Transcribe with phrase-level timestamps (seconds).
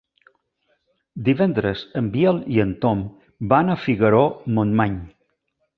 [1.27, 3.07] Divendres en Biel i en Tom
[3.53, 5.03] van a Figaró-Montmany.